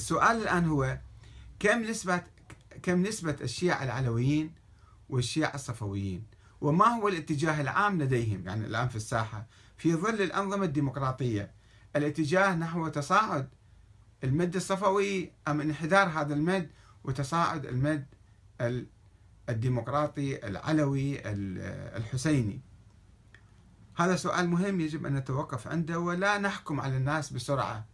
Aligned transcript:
السؤال 0.00 0.42
الآن 0.42 0.64
هو 0.64 0.98
كم 1.58 1.82
نسبة 1.82 2.22
كم 2.82 3.02
نسبة 3.02 3.36
الشيعة 3.40 3.84
العلويين 3.84 4.54
والشيعة 5.08 5.54
الصفويين؟ 5.54 6.24
وما 6.60 6.86
هو 6.86 7.08
الاتجاه 7.08 7.60
العام 7.60 8.02
لديهم؟ 8.02 8.46
يعني 8.46 8.66
الآن 8.66 8.88
في 8.88 8.96
الساحة 8.96 9.46
في 9.76 9.94
ظل 9.94 10.22
الأنظمة 10.22 10.64
الديمقراطية 10.64 11.50
الاتجاه 11.96 12.54
نحو 12.54 12.88
تصاعد 12.88 13.48
المد 14.24 14.56
الصفوي 14.56 15.32
أم 15.48 15.60
انحدار 15.60 16.08
هذا 16.08 16.34
المد 16.34 16.70
وتصاعد 17.04 17.66
المد 17.66 18.06
الديمقراطي 19.48 20.46
العلوي 20.48 21.20
الحسيني؟ 21.96 22.60
هذا 23.96 24.16
سؤال 24.16 24.48
مهم 24.48 24.80
يجب 24.80 25.06
أن 25.06 25.14
نتوقف 25.14 25.68
عنده 25.68 25.98
ولا 25.98 26.38
نحكم 26.38 26.80
على 26.80 26.96
الناس 26.96 27.32
بسرعة. 27.32 27.89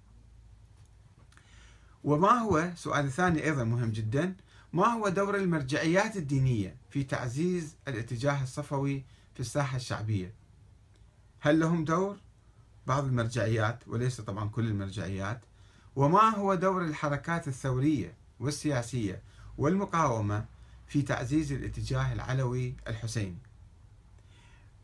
وما 2.06 2.28
هو 2.30 2.70
سؤال 2.76 3.04
الثاني 3.04 3.44
أيضا 3.44 3.64
مهم 3.64 3.90
جدا 3.90 4.34
ما 4.72 4.86
هو 4.86 5.08
دور 5.08 5.36
المرجعيات 5.36 6.16
الدينية 6.16 6.76
في 6.90 7.04
تعزيز 7.04 7.76
الاتجاه 7.88 8.42
الصفوي 8.42 9.04
في 9.34 9.40
الساحة 9.40 9.76
الشعبية؟ 9.76 10.34
هل 11.40 11.60
لهم 11.60 11.84
دور؟ 11.84 12.16
بعض 12.86 13.04
المرجعيات 13.04 13.88
وليس 13.88 14.20
طبعا 14.20 14.48
كل 14.48 14.66
المرجعيات. 14.66 15.40
وما 15.96 16.20
هو 16.20 16.54
دور 16.54 16.84
الحركات 16.84 17.48
الثورية 17.48 18.14
والسياسية 18.40 19.22
والمقاومة 19.58 20.44
في 20.86 21.02
تعزيز 21.02 21.52
الاتجاه 21.52 22.12
العلوي 22.12 22.74
الحسيني؟ 22.88 23.38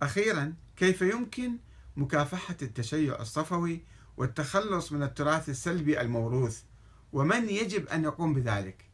أخيرا 0.03 0.55
كيف 0.77 1.03
يمكن 1.03 1.57
مكافحة 1.97 2.57
التشيع 2.63 3.21
الصفوي 3.21 3.81
والتخلص 4.17 4.93
من 4.93 5.03
التراث 5.03 5.49
السلبي 5.49 6.01
الموروث 6.01 6.63
ومن 7.13 7.49
يجب 7.49 7.89
أن 7.89 8.05
يقوم 8.05 8.35
بذلك؟ 8.35 8.85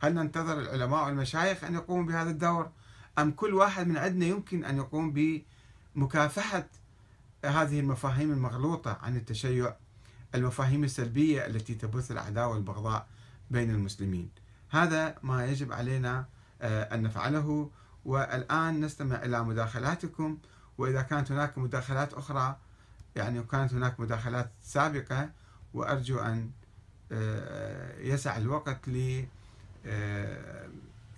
هل 0.00 0.14
ننتظر 0.14 0.60
العلماء 0.60 1.04
والمشايخ 1.04 1.64
أن 1.64 1.74
يقوموا 1.74 2.04
بهذا 2.04 2.30
الدور؟ 2.30 2.70
أم 3.18 3.30
كل 3.30 3.54
واحد 3.54 3.86
من 3.86 3.96
عندنا 3.96 4.26
يمكن 4.26 4.64
أن 4.64 4.76
يقوم 4.76 5.12
بمكافحة 5.96 6.66
هذه 7.44 7.80
المفاهيم 7.80 8.32
المغلوطة 8.32 8.98
عن 9.02 9.16
التشيع 9.16 9.76
المفاهيم 10.34 10.84
السلبية 10.84 11.46
التي 11.46 11.74
تبث 11.74 12.10
العداوة 12.10 12.54
والبغضاء 12.54 13.06
بين 13.50 13.70
المسلمين؟ 13.70 14.30
هذا 14.70 15.14
ما 15.22 15.46
يجب 15.46 15.72
علينا 15.72 16.26
آه، 16.62 16.94
أن 16.94 17.02
نفعله. 17.02 17.70
والآن 18.04 18.80
نستمع 18.80 19.16
إلى 19.24 19.44
مداخلاتكم. 19.44 20.38
وإذا 20.78 21.02
كانت 21.02 21.32
هناك 21.32 21.58
مداخلات 21.58 22.14
أخرى 22.14 22.56
يعني 23.16 23.42
كانت 23.42 23.74
هناك 23.74 24.00
مداخلات 24.00 24.50
سابقة 24.62 25.30
وأرجو 25.74 26.18
أن 26.18 26.50
يسع 28.00 28.36
الوقت 28.36 28.88
ل 28.88 29.24
آه، 29.86 30.68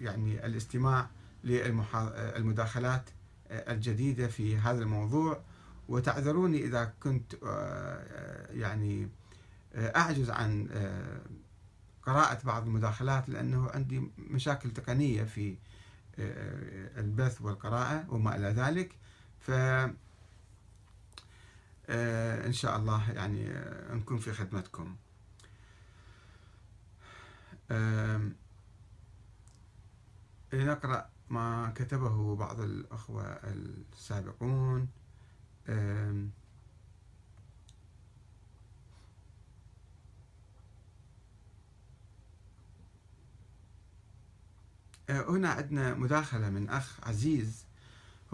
يعني 0.00 0.47
الاستماع 0.47 1.08
للمداخلات 1.44 3.11
الجديدة 3.50 4.28
في 4.28 4.56
هذا 4.56 4.83
الموضوع. 4.83 5.41
وتعذروني 5.89 6.64
إذا 6.64 6.92
كنت 7.02 7.34
يعني 8.55 9.08
أعجز 9.74 10.30
عن 10.30 10.69
قراءة 12.06 12.39
بعض 12.44 12.67
المداخلات 12.67 13.28
لأنه 13.28 13.70
عندي 13.70 14.11
مشاكل 14.19 14.70
تقنية 14.70 15.24
في 15.24 15.56
آه، 16.19 17.00
البث 17.00 17.42
والقراءة 17.42 18.06
وما 18.08 18.36
إلى 18.36 18.47
ذلك. 18.47 18.92
ف 19.41 19.50
آه، 21.89 22.47
إن 22.47 22.52
شاء 22.52 22.77
الله 22.77 23.11
يعني 23.11 23.50
آه، 23.50 23.94
نكون 23.94 24.19
في 24.19 24.33
خدمتكم. 24.33 24.97
لنقرأ 30.53 31.09
ما 31.31 31.73
كتبه 31.77 32.36
بعض 32.36 32.61
الأخوة 32.61 33.23
السابقون. 33.92 34.89
آه، 35.68 36.27
هنا 45.11 45.48
عندنا 45.51 45.95
مداخلة 45.95 46.51
من 46.51 46.68
أخ 46.68 47.01
عزيز 47.08 47.64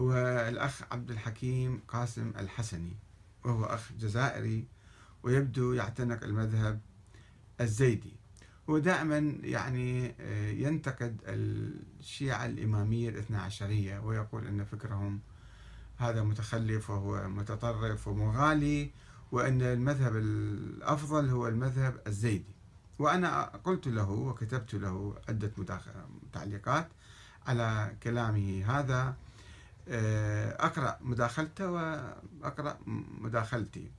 هو 0.01 0.13
الأخ 0.49 0.83
عبد 0.93 1.11
الحكيم 1.11 1.81
قاسم 1.89 2.33
الحسني 2.39 2.97
وهو 3.45 3.65
أخ 3.65 3.93
جزائري 3.93 4.67
ويبدو 5.23 5.73
يعتنق 5.73 6.25
المذهب 6.25 6.81
الزيدي. 7.61 8.22
هو 8.73 8.79
دائما 8.79 9.19
يعني 9.43 10.15
آه، 10.21 10.51
ينتقد 10.51 11.21
الشيعة 11.27 12.47
الإمامية 12.47 13.09
الاثنى 13.09 13.37
عشرية 13.37 13.99
ويقول 13.99 14.47
أن 14.47 14.65
فكرهم 14.65 15.21
هذا 15.97 16.23
متخلف 16.23 16.91
وهو 16.91 17.29
متطرف 17.29 18.09
ومغالي 18.09 18.91
وأن 19.33 19.63
المذهب 19.63 20.17
الأفضل 20.17 21.29
هو 21.29 21.49
المذهب 21.49 22.01
الزيدي. 22.07 22.55
وأنا 22.99 23.43
قلت 23.45 23.89
له 23.89 24.11
وكتبت 24.11 24.75
له 24.75 25.17
عدة 25.29 25.53
تعليقات 26.33 26.89
على 27.47 27.97
كلامه 28.03 28.65
هذا 28.79 29.17
آه، 29.89 30.67
أقرأ 30.67 30.99
مداخلته 31.01 31.71
وأقرأ 31.71 32.79
مداخلتي. 33.21 33.91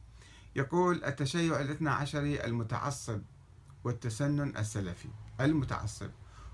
يقول 0.55 1.03
التشيع 1.03 1.61
الاثنى 1.61 1.89
عشري 1.89 2.45
المتعصب 2.45 3.21
والتسنن 3.83 4.57
السلفي 4.57 5.07
المتعصب 5.41 6.09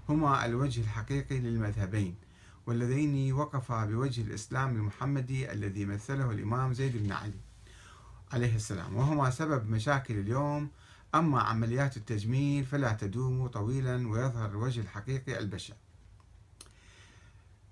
هما 0.09 0.45
الوجه 0.45 0.81
الحقيقي 0.81 1.39
للمذهبين 1.39 2.15
واللذين 2.65 3.33
وقفا 3.33 3.85
بوجه 3.85 4.21
الإسلام 4.21 4.75
المحمدي 4.75 5.51
الذي 5.51 5.85
مثله 5.85 6.31
الإمام 6.31 6.73
زيد 6.73 6.97
بن 6.97 7.11
علي 7.11 7.39
عليه 8.31 8.55
السلام. 8.55 8.95
وهما 8.95 9.29
سبب 9.29 9.69
مشاكل 9.69 10.17
اليوم 10.19 10.69
أما 11.15 11.41
عمليات 11.41 11.97
التجميل 11.97 12.65
فلا 12.65 12.93
تدوم 12.93 13.47
طويلا 13.47 14.07
ويظهر 14.07 14.49
الوجه 14.49 14.81
الحقيقي 14.81 15.39
البشع. 15.39 15.73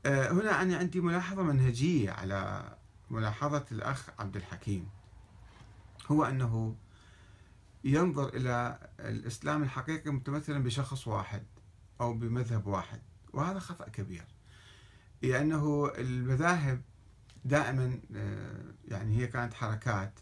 آه، 0.06 0.32
هنا 0.32 0.62
أنا 0.62 0.78
عندي 0.78 1.02
ملاحظة 1.02 1.44
منهجية 1.44 2.12
على 2.12 2.72
ملاحظة 3.10 3.66
الأخ 3.72 4.10
عبد 4.20 4.36
الحكيم. 4.36 4.90
هو 6.12 6.24
أنه 6.24 6.76
ينظر 7.88 8.28
إلى 8.36 8.80
الإسلام 9.00 9.64
الحقيقي 9.64 10.12
متمثلا 10.12 10.64
بشخص 10.64 11.08
واحد 11.08 11.44
أو 12.02 12.14
بمذهب 12.14 12.68
واحد 12.68 13.02
وهذا 13.34 13.60
خطأ 13.60 13.90
كبير. 13.90 14.26
لأنه 15.22 15.92
المذاهب 15.98 16.82
دائما 17.46 18.00
آه، 18.16 18.64
يعني 18.88 19.18
هي 19.18 19.28
كانت 19.28 19.54
حركات 19.54 20.20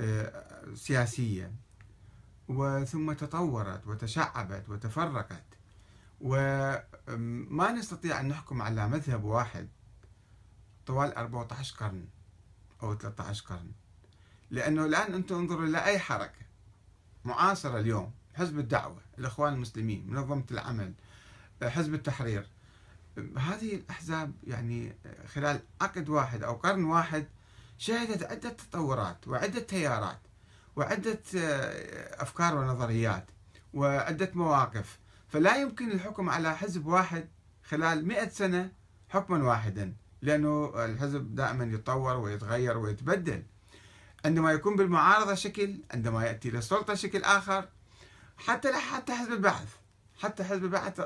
آه، 0.00 0.74
سياسية 0.74 1.52
وثم 2.48 3.12
تطورت 3.12 3.86
وتشعبت 3.86 4.68
وتفرقت. 4.68 5.44
وما 6.20 7.72
نستطيع 7.72 8.20
أن 8.20 8.28
نحكم 8.28 8.62
على 8.62 8.88
مذهب 8.88 9.24
واحد 9.24 9.68
طوال 10.86 11.14
14 11.14 11.76
قرن 11.76 12.08
أو 12.82 12.94
13 12.94 13.44
قرن 13.46 13.72
لأنه 14.50 14.84
الآن 14.84 15.14
أنتم 15.14 15.34
انظروا 15.34 15.66
إلى 15.66 15.84
أي 15.84 15.98
حركة. 15.98 16.51
معاصرة 17.24 17.78
اليوم 17.78 18.12
حزب 18.34 18.58
الدعوة 18.58 19.00
الإخوان 19.18 19.52
المسلمين 19.54 20.06
منظمة 20.10 20.44
العمل 20.50 20.94
حزب 21.62 21.94
التحرير. 21.94 22.48
هذه 23.38 23.74
الأحزاب 23.74 24.32
يعني 24.44 24.96
خلال 25.34 25.60
عقد 25.80 26.08
واحد 26.08 26.42
أو 26.42 26.54
قرن 26.54 26.84
واحد 26.84 27.26
شهدت 27.78 28.22
عدة 28.22 28.50
تطورات 28.50 29.28
وعدة 29.28 29.60
تيارات 29.60 30.20
وعدة 30.76 31.20
آه، 31.36 32.22
أفكار 32.22 32.56
ونظريات 32.56 33.30
وعدة 33.74 34.30
مواقف. 34.34 34.98
فلا 35.28 35.56
يمكن 35.56 35.90
الحكم 35.90 36.30
على 36.30 36.56
حزب 36.56 36.86
واحد 36.86 37.28
خلال 37.64 38.06
مئة 38.06 38.28
سنة 38.28 38.72
حكما 39.08 39.44
واحدا 39.44 39.94
لأنه 40.22 40.84
الحزب 40.84 41.34
دائما 41.34 41.64
يتطور 41.64 42.16
ويتغير 42.16 42.78
ويتبدل. 42.78 43.42
عندما 44.24 44.52
يكون 44.52 44.76
بالمعارضة 44.76 45.34
شكل 45.34 45.76
عندما 45.90 46.24
يأتي 46.24 46.50
للسلطة 46.50 46.94
شكل 46.94 47.22
آخر 47.22 47.68
حتى 48.36 48.72
حتى 48.72 49.14
حزب 49.14 49.32
البعث 49.32 49.68
حتى 50.22 50.44
حزب 50.44 50.64
البعث 50.64 51.00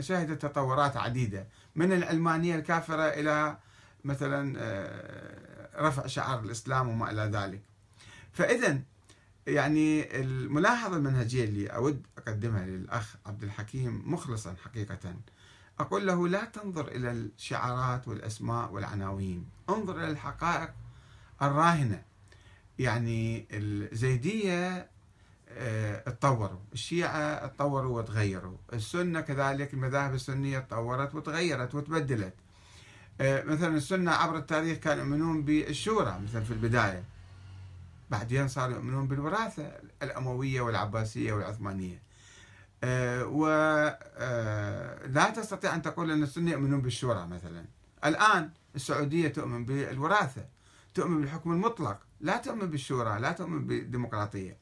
شهد 0.00 0.38
تطورات 0.38 0.96
عديدة 0.96 1.46
من 1.74 1.92
العلمانية 1.92 2.56
الكافرة 2.56 3.02
إلى 3.02 3.58
مثلا 4.04 4.54
آه، 4.58 5.86
رفع 5.86 6.06
شعار 6.06 6.40
الإسلام 6.40 6.88
وما 6.88 7.10
إلى 7.10 7.22
ذلك. 7.22 7.62
فإذا 8.32 8.80
يعني 9.46 10.20
الملاحظة 10.20 10.96
المنهجية 10.96 11.44
اللي 11.44 11.66
أود 11.66 12.06
أقدمها 12.18 12.66
للأخ 12.66 13.16
عبد 13.26 13.42
الحكيم 13.42 14.02
مخلصا 14.12 14.54
حقيقة 14.64 15.14
أقول 15.78 16.06
له 16.06 16.28
لا 16.28 16.44
تنظر 16.44 16.88
إلى 16.88 17.10
الشعارات 17.10 18.08
والأسماء 18.08 18.72
والعناوين 18.72 19.48
انظر 19.68 19.96
إلى 19.96 20.10
الحقائق 20.10 20.70
الراهنة. 21.42 22.02
يعني 22.80 23.46
الزيدية 23.50 24.90
آه، 25.48 26.10
تطوروا 26.10 26.58
الشيعة 26.72 27.46
تطوروا 27.46 27.98
وتغيروا 27.98 28.56
السنة 28.72 29.20
كذلك 29.20 29.74
المذاهب 29.74 30.14
السنية 30.14 30.58
تطورت 30.58 31.14
وتغيرت 31.14 31.74
وتبدلت 31.74 32.34
آه، 33.20 33.42
مثلا 33.42 33.76
السنة 33.76 34.10
عبر 34.10 34.36
التاريخ 34.36 34.78
كانوا 34.78 35.04
يؤمنون 35.04 35.42
بالشورى 35.42 36.20
مثلا 36.28 36.44
في 36.44 36.50
البداية. 36.50 37.04
بعدين 38.10 38.48
صاروا 38.48 38.74
يؤمنون 38.74 39.08
بالوراثة 39.08 39.72
الأموية 40.02 40.60
والعباسية 40.60 41.32
والعثمانية. 41.32 42.02
آه، 42.84 43.24
ولا 43.24 45.32
تستطيع 45.36 45.74
أن 45.74 45.82
تقول 45.82 46.10
أن 46.10 46.22
السنة 46.22 46.50
يؤمنون 46.50 46.80
بالشورى 46.80 47.26
مثلا. 47.26 47.64
الآن 48.04 48.50
السعودية 48.74 49.28
تؤمن 49.28 49.64
بالوراثة 49.64 50.44
تؤمن 50.94 51.20
بالحكم 51.20 51.52
المطلق. 51.52 52.09
لا 52.20 52.36
تؤمن 52.36 52.66
بالشورى 52.66 53.20
لا 53.20 53.32
تؤمن 53.32 53.66
بالديمقراطية. 53.66 54.56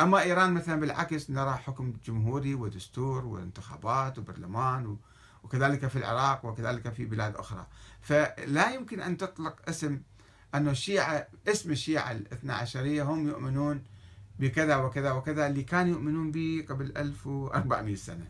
أما 0.00 0.22
إيران 0.22 0.54
مثلا 0.54 0.80
بالعكس 0.80 1.30
نرى 1.30 1.52
حكم 1.52 1.92
جمهوري 2.04 2.54
ودستور 2.54 3.24
وانتخابات 3.24 4.18
وبرلمان 4.18 4.96
وكذلك 5.42 5.86
في 5.86 5.96
العراق 5.96 6.44
وكذلك 6.44 6.92
في 6.92 7.04
بلاد 7.04 7.36
أخرى. 7.36 7.66
فلا 8.00 8.74
يمكن 8.74 9.00
أن 9.00 9.16
تطلق 9.16 9.68
اسم 9.68 10.00
أن 10.54 10.68
الشيعة 10.68 11.28
اسم 11.48 11.70
الشيعة 11.70 12.12
الاثنى 12.12 12.52
عشرية 12.52 13.02
هم 13.02 13.28
يؤمنون 13.28 13.84
بكذا 14.38 14.76
وكذا 14.76 15.10
وكذا 15.10 15.46
اللي 15.46 15.62
كانوا 15.62 15.92
يؤمنون 15.92 16.30
به 16.30 16.64
قبل 16.68 16.92
1400 16.96 17.94
سنة. 17.94 18.28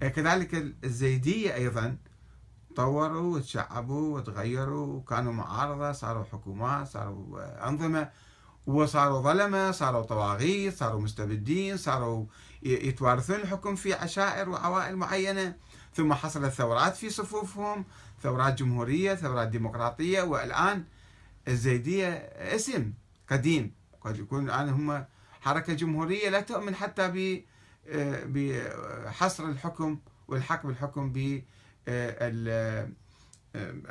كذلك 0.00 0.74
الزيدية 0.84 1.54
أيضا 1.54 1.96
طوروا 2.76 3.36
وتشعبوا 3.36 4.16
وتغيروا 4.16 4.86
وكانوا 4.86 5.32
معارضة 5.32 5.92
صاروا 5.92 6.24
حكومات 6.24 6.86
صاروا 6.86 7.68
أنظمة 7.68 8.10
وصاروا 8.66 9.20
ظلمة 9.20 9.70
صاروا 9.70 10.02
طواغيت 10.02 10.76
صاروا 10.76 11.00
مستبدين 11.00 11.76
صاروا 11.76 12.26
يتوارثون 12.62 13.36
الحكم 13.36 13.74
في 13.74 13.94
عشائر 13.94 14.48
وعوائل 14.48 14.96
معينة. 14.96 15.56
ثم 15.94 16.12
حصلت 16.12 16.52
ثورات 16.52 16.96
في 16.96 17.10
صفوفهم 17.10 17.84
ثورات 18.22 18.54
جمهورية 18.54 19.14
ثورات 19.14 19.48
ديمقراطية 19.48 20.22
والآن 20.22 20.84
الزيدية 21.48 22.08
اسم 22.54 22.92
قديم. 23.30 23.74
قد 24.00 24.18
يكون 24.18 24.44
الآن 24.44 24.68
هم 24.68 25.04
حركة 25.40 25.72
جمهورية 25.74 26.28
لا 26.28 26.40
تؤمن 26.40 26.74
حتى 26.74 27.42
بحصر 28.26 29.44
الحكم 29.44 29.98
والحق 30.28 30.66
بالحكم 30.66 31.12
ب 31.12 31.42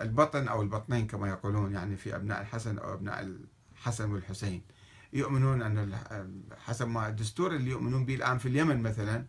البطن 0.01 0.47
أو 0.47 0.61
البطنين 0.61 1.07
كما 1.07 1.29
يقولون 1.29 1.73
يعني 1.73 1.95
في 1.95 2.15
أبناء 2.15 2.41
الحسن 2.41 2.77
أو 2.77 2.93
أبناء 2.93 3.35
الحسن 3.75 4.11
والحسين. 4.11 4.61
يؤمنون 5.13 5.61
أن 5.61 5.95
حسب 6.57 6.87
ما 6.87 7.07
الدستور 7.07 7.55
اللي 7.55 7.71
يؤمنون 7.71 8.05
به 8.05 8.15
الآن 8.15 8.37
في 8.37 8.47
اليمن 8.47 8.81
مثلا 8.81 9.25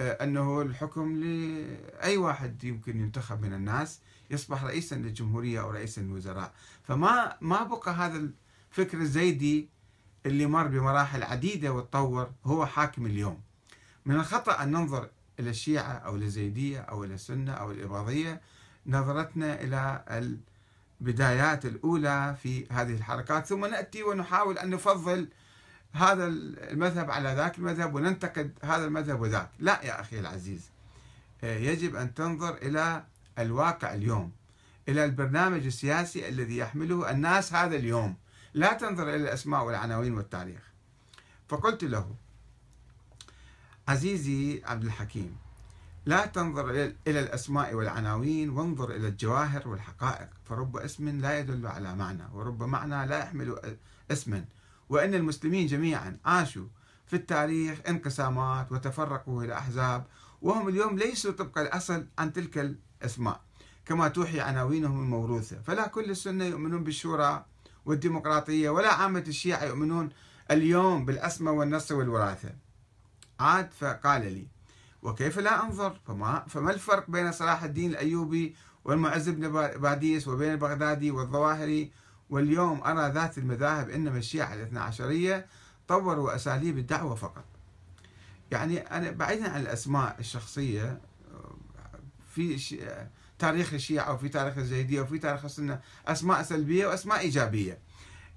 أنه 0.00 0.62
الحكم 0.62 1.16
لأي 1.16 2.16
واحد 2.16 2.64
يمكن 2.64 3.00
ينتخب 3.00 3.42
من 3.42 3.52
الناس 3.52 4.00
يصبح 4.30 4.64
رئيسا 4.64 4.94
للجمهورية 4.94 5.60
أو 5.60 5.70
رئيسا 5.70 6.00
للوزراء. 6.00 6.52
فما 6.82 7.36
ما 7.40 7.62
بقى 7.62 7.94
هذا 7.94 8.30
الفكر 8.70 8.98
الزيدي 8.98 9.68
اللي 10.26 10.46
مر 10.46 10.66
بمراحل 10.66 11.22
عديدة 11.22 11.72
وتطور 11.72 12.30
هو 12.44 12.66
حاكم 12.66 13.06
اليوم. 13.06 13.40
من 14.06 14.14
الخطأ 14.14 14.62
أن 14.62 14.70
ننظر 14.70 15.08
إلى 15.40 15.50
الشيعة 15.50 15.92
أو 15.92 16.16
الزيدية 16.16 16.80
أو 16.80 17.04
إلى 17.04 17.14
السنة 17.14 17.52
أو 17.52 17.72
الإباضية 17.72 18.40
نظرتنا 18.86 19.60
إلى 19.60 20.04
البدايات 21.00 21.66
الأولى 21.66 22.36
في 22.42 22.66
هذه 22.70 22.94
الحركات. 22.94 23.46
ثم 23.46 23.64
نأتي 23.64 24.02
ونحاول 24.02 24.58
أن 24.58 24.70
نفضل 24.70 25.28
هذا 25.92 26.26
المذهب 26.26 27.10
على 27.10 27.34
ذاك 27.34 27.58
المذهب 27.58 27.94
وننتقد 27.94 28.52
هذا 28.62 28.84
المذهب 28.84 29.20
وذاك. 29.20 29.50
لا 29.58 29.80
يا 29.82 30.00
أخي 30.00 30.20
العزيز 30.20 30.70
يجب 31.42 31.96
أن 31.96 32.14
تنظر 32.14 32.54
إلى 32.54 33.04
الواقع 33.38 33.94
اليوم 33.94 34.32
إلى 34.88 35.04
البرنامج 35.04 35.66
السياسي 35.66 36.28
الذي 36.28 36.56
يحمله 36.56 37.10
الناس 37.10 37.52
هذا 37.52 37.76
اليوم. 37.76 38.16
لا 38.54 38.72
تنظر 38.72 39.02
إلى 39.02 39.16
الأسماء 39.16 39.64
والعناوين 39.64 40.14
والتاريخ. 40.14 40.72
فقلت 41.48 41.84
له 41.84 42.14
عزيزي 43.88 44.62
عبد 44.64 44.84
الحكيم 44.84 45.36
لا 46.06 46.26
تنظر 46.26 46.70
إلى 47.06 47.20
الأسماء 47.20 47.74
والعناوين 47.74 48.50
وانظر 48.50 48.90
إلى 48.90 49.08
الجواهر 49.08 49.68
والحقائق 49.68 50.28
فرب 50.44 50.76
اسم 50.76 51.08
لا 51.08 51.38
يدل 51.38 51.66
على 51.66 51.94
معنى 51.94 52.22
ورب 52.32 52.62
معنى 52.62 53.06
لا 53.06 53.18
يحمل 53.18 53.76
اسما. 54.10 54.44
وأن 54.88 55.14
المسلمين 55.14 55.66
جميعا 55.66 56.18
عاشوا 56.24 56.66
في 57.06 57.16
التاريخ 57.16 57.78
انقسامات 57.88 58.72
وتفرقوا 58.72 59.44
إلى 59.44 59.54
أحزاب 59.54 60.06
وهم 60.42 60.68
اليوم 60.68 60.98
ليسوا 60.98 61.32
طبق 61.32 61.58
الأصل 61.58 62.06
عن 62.18 62.32
تلك 62.32 62.76
الأسماء. 63.02 63.40
كما 63.86 64.08
توحي 64.08 64.40
عناوينهم 64.40 65.02
الموروثة 65.02 65.62
فلا 65.62 65.86
كل 65.86 66.10
السنة 66.10 66.44
يؤمنون 66.44 66.84
بالشورى 66.84 67.44
والديمقراطية 67.84 68.70
ولا 68.70 68.94
عامة 68.94 69.24
الشيعة 69.28 69.64
يؤمنون 69.64 70.08
اليوم 70.50 71.04
بالأسمى 71.04 71.50
والنص 71.50 71.92
والوراثة. 71.92 72.67
عاد 73.40 73.70
فقال 73.72 74.34
لي 74.34 74.46
وكيف 75.02 75.38
لا 75.38 75.64
أنظر؟ 75.64 76.00
فما, 76.06 76.44
فما 76.48 76.70
الفرق 76.70 77.10
بين 77.10 77.32
صلاح 77.32 77.62
الدين 77.62 77.90
الأيوبي 77.90 78.56
والمعز 78.84 79.28
بن 79.28 79.48
باديس 79.78 80.28
وبين 80.28 80.52
البغدادي 80.52 81.10
والظواهري؟ 81.10 81.92
واليوم 82.30 82.82
أرى 82.84 83.12
ذات 83.12 83.38
المذاهب 83.38 83.90
إنما 83.90 84.18
الشيعة 84.18 84.54
الاثنى 84.54 84.80
عشرية 84.80 85.46
طوروا 85.88 86.34
أساليب 86.34 86.78
الدعوة 86.78 87.14
فقط. 87.14 87.44
يعني 88.50 88.78
أنا 88.78 89.10
بعيدا 89.10 89.50
عن 89.50 89.60
الأسماء 89.60 90.16
الشخصية 90.18 91.00
في 92.34 92.78
تاريخ 93.38 93.74
الشيعة 93.74 94.12
وفي 94.12 94.28
تاريخ 94.28 94.58
الزيدية 94.58 95.00
وفي 95.00 95.18
تاريخ 95.18 95.44
السنة 95.44 95.80
أسماء 96.06 96.42
سلبية 96.42 96.86
وأسماء 96.86 97.18
إيجابية. 97.18 97.78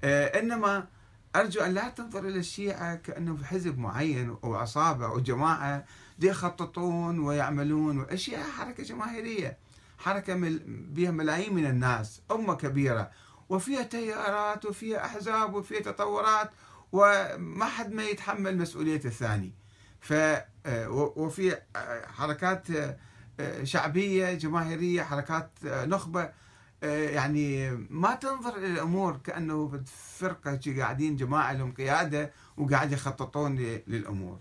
إنما 0.04 0.88
أرجو 1.36 1.62
أن 1.62 1.74
لا 1.74 1.90
تنظر 1.90 2.28
إلى 2.28 2.40
الشيعة 2.40 2.96
كأنه 2.96 3.36
في 3.36 3.46
حزب 3.46 3.80
معين 3.80 4.38
أو 4.44 4.56
عصابة 4.56 5.06
أو 5.06 5.20
جماعة 5.20 5.86
يخططون 6.20 7.20
ويعملون 7.20 8.06
الشيعة 8.12 8.52
حركة 8.52 8.84
جماهيرية 8.84 9.58
حركة 9.98 10.34
بها 10.68 11.12
ملايين 11.12 11.54
من 11.54 11.66
الناس 11.66 12.22
أمة 12.32 12.56
كبيرة 12.56 13.12
وفيها 13.50 13.84
تيارات 13.84 14.66
وفيها 14.66 15.06
أحزاب 15.06 15.54
وفيها 15.54 15.80
تطورات 15.80 16.50
وما 16.92 17.66
حد 17.66 17.92
ما 17.92 18.04
يتحمل 18.04 18.58
مسؤولية 18.58 19.02
الثاني. 19.06 19.54
ف 20.02 20.14
آه، 20.66 20.90
وفي 20.90 21.58
آه، 21.76 22.08
حركات 22.08 22.68
شعبية 23.64 24.34
جماهيرية 24.34 25.04
حركات 25.04 25.50
نخبة 25.64 26.30
يعني 26.82 27.72
ما 27.90 28.16
تنظر 28.16 28.58
إلى 28.58 28.68
الأمور 28.68 29.18
كأنه 29.18 29.84
فرقة 30.18 30.60
قاعدين 30.78 31.16
جماعة 31.16 31.54
لهم 31.54 31.72
قيادة 31.74 32.32
وقاعد 32.58 32.92
يخططون 32.92 33.56
للأمور. 33.88 34.40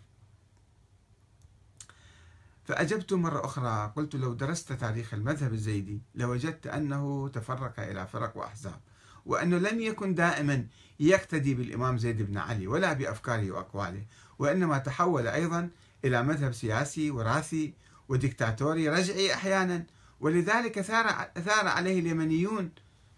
فأجبت 2.64 3.12
مرة 3.12 3.44
أخرى 3.44 3.92
قلت 3.96 4.16
لو 4.16 4.34
درست 4.34 4.72
تاريخ 4.72 5.14
المذهب 5.14 5.52
الزيدي 5.52 6.02
لوجدت 6.14 6.66
أنه 6.66 7.28
تفرق 7.28 7.80
إلى 7.80 8.06
فرق 8.06 8.36
وأحزاب 8.36 8.80
وأنه 9.26 9.58
لم 9.58 9.80
يكن 9.80 10.14
دائما 10.14 10.66
يقتدي 11.00 11.54
بالإمام 11.54 11.98
زيد 11.98 12.22
بن 12.22 12.38
علي 12.38 12.66
ولا 12.66 12.92
بأفكاره 12.92 13.50
وأقواله 13.50 14.04
وإنما 14.38 14.78
تحول 14.78 15.26
أيضا 15.26 15.70
إلى 16.04 16.22
مذهب 16.22 16.52
سياسي 16.52 17.10
وراثي 17.10 17.74
وديكتاتوري 18.08 18.88
رجعي 18.88 19.34
أحيانا 19.34 19.86
ولذلك 20.20 20.80
ثار, 20.80 21.06
ثار 21.44 21.68
عليه 21.68 22.00
اليمنيون 22.00 22.70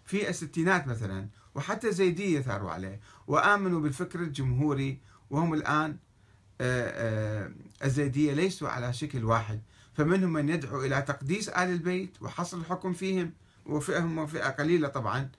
في 0.05 0.29
الستينات 0.29 0.87
مثلا 0.87 1.27
وحتى 1.55 1.87
الزيدية 1.87 2.41
ثاروا 2.41 2.71
عليه 2.71 2.99
وآمنوا 3.27 3.81
بالفكر 3.81 4.19
الجمهوري 4.19 4.97
وهم 5.29 5.53
الآن 5.53 5.97
آه، 6.61 7.45
آه، 7.45 7.51
الزيدية 7.83 8.33
ليسوا 8.33 8.69
على 8.69 8.93
شكل 8.93 9.23
واحد. 9.23 9.61
فمنهم 9.93 10.33
من 10.33 10.49
يدعو 10.49 10.81
إلى 10.81 11.01
تقديس 11.01 11.49
آل 11.49 11.69
البيت 11.69 12.21
وحصر 12.21 12.57
الحكم 12.57 12.93
فيهم 12.93 13.31
وفئهم 13.65 14.27
فئة 14.27 14.49
قليلة 14.49 14.87
طبعا 14.87 15.29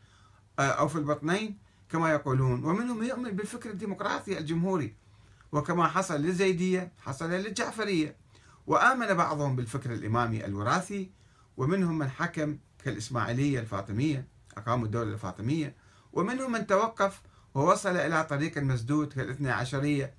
آه، 0.59 0.63
أو 0.63 0.89
في 0.89 0.97
البطنين 0.97 1.59
كما 1.89 2.11
يقولون. 2.11 2.65
ومنهم 2.65 3.03
يؤمن 3.03 3.31
بالفكر 3.31 3.71
الديمقراطي 3.71 4.39
الجمهوري 4.39 4.95
وكما 5.53 5.89
حصل 5.89 6.21
للزيدية 6.21 6.93
حصل 6.99 7.31
للجعفرية. 7.31 8.17
وآمن 8.67 9.15
بعضهم 9.15 9.57
بالفكر 9.57 9.93
الإمامي 9.93 10.45
الوراثي 10.45 11.11
ومنهم 11.57 11.99
من 11.99 12.11
حكم 12.11 12.59
كالإسماعيلية 12.85 13.61
الفاطمية 13.61 14.27
أقاموا 14.57 14.87
الدولة 14.87 15.13
الفاطمية. 15.13 15.75
ومنهم 16.13 16.53
من 16.53 16.67
توقف 16.67 17.23
ووصل 17.55 17.97
إلى 17.97 18.25
طريق 18.25 18.59
المسدود 18.59 19.13
كالاثنى 19.13 19.51
عشرية 19.51 20.15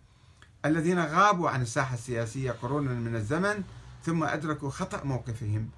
الذين 0.65 0.99
غابوا 0.99 1.49
عن 1.49 1.61
الساحة 1.61 1.93
السياسية 1.93 2.51
قرونا 2.51 2.93
من 2.93 3.15
الزمن 3.15 3.63
ثم 4.03 4.23
أدركوا 4.23 4.69
خطأ 4.69 5.03
موقفهم 5.03 5.69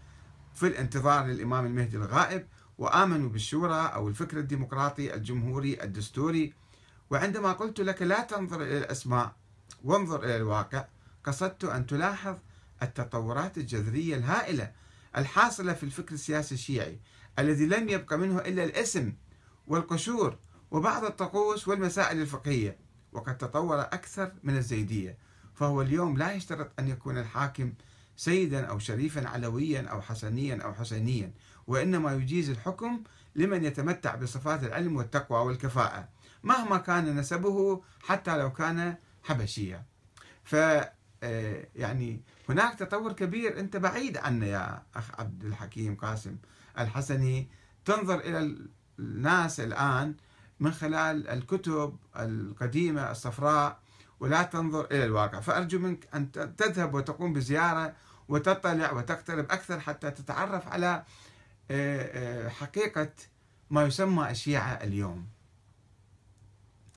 في 0.56 0.68
الانتظار 0.68 1.26
للإمام 1.26 1.66
المهدي 1.66 1.98
الغائب 1.98 2.48
وآمنوا 2.78 3.30
بالشورى 3.30 3.92
أو 3.94 4.08
الفكر 4.08 4.38
الديمقراطي 4.38 5.14
الجمهوري 5.14 5.84
الدستوري. 5.84 6.54
وعندما 7.10 7.52
قلت 7.52 7.80
لك 7.80 8.02
لا 8.02 8.22
تنظر 8.22 8.62
إلى 8.62 8.78
الأسماء 8.78 9.36
وانظر 9.84 10.24
إلى 10.24 10.38
الواقع 10.38 10.86
قصدت 11.24 11.64
أن 11.64 11.86
تلاحظ 11.86 12.36
التطورات 12.84 13.58
الجذرية 13.58 14.16
الهائلة 14.16 14.72
الحاصلة 15.18 15.74
في 15.74 15.84
الفكر 15.84 16.14
السياسي 16.14 16.56
الشيعي 16.56 17.00
الذي 17.40 17.66
لم 17.66 17.90
يبق 17.90 18.14
منه 18.14 18.40
إلا 18.40 18.64
الاسم 18.64 19.14
والقشور 19.68 20.38
وبعض 20.72 21.06
الطقوس 21.06 21.68
والمسائل 21.68 22.22
الفقهية 22.22 22.78
وقد 23.12 23.38
تطور 23.38 23.82
أكثر 23.82 24.32
من 24.44 24.58
الزيدية 24.58 25.18
فهو 25.56 25.82
اليوم 25.82 26.18
لا 26.18 26.34
يشترط 26.34 26.72
أن 26.80 26.88
يكون 26.88 27.18
الحاكم 27.18 27.74
سيدا 28.18 28.66
أو 28.66 28.80
شريفا 28.80 29.28
علويا 29.28 29.82
أو 29.82 30.02
حسنيا 30.02 30.62
أو 30.64 30.74
حسينيا 30.74 31.34
وإنما 31.68 32.14
يجيز 32.14 32.50
الحكم 32.50 33.04
لمن 33.36 33.66
يتمتع 33.66 34.16
بصفات 34.16 34.64
العلم 34.64 34.96
والتقوى 34.96 35.40
والكفاءة 35.40 36.10
مهما 36.44 36.78
كان 36.78 37.20
نسبه 37.20 37.82
حتى 38.04 38.38
لو 38.38 38.54
كان 38.54 38.96
حبشيا. 39.24 39.84
ف 40.44 40.56
آه، 41.24 41.68
يعني 41.76 42.22
هناك 42.50 42.76
تطور 42.80 43.14
كبير. 43.14 43.60
انت 43.60 43.78
بعيد 43.78 44.18
عنه 44.18 44.46
يا 44.46 44.84
أخ 44.96 45.20
عبد 45.20 45.44
الحكيم 45.44 45.96
قاسم. 45.96 46.38
الحسني 46.80 47.50
تنظر 47.86 48.20
إلى 48.20 48.58
الناس 49.00 49.60
الآن 49.60 50.16
من 50.60 50.72
خلال 50.72 51.28
الكتب 51.28 51.98
القديمة 52.16 53.12
الصفراء 53.12 53.80
ولا 54.20 54.44
تنظر 54.44 54.86
إلى 54.86 55.06
الواقع. 55.06 55.40
فأرجو 55.40 55.80
منك 55.80 56.08
أن 56.16 56.32
تذهب 56.32 56.94
وتقوم 56.94 57.34
بزيارة 57.34 57.94
وتطلع 58.28 58.92
وتقترب 58.92 59.52
أكثر 59.52 59.80
حتى 59.80 60.12
تتعرف 60.12 60.68
على 60.68 61.04
آه، 61.72 62.46
آه، 62.46 62.50
حقيقة 62.50 63.10
ما 63.70 63.84
يسمى 63.86 64.32
الشيعه 64.32 64.72
اليوم. 64.72 65.28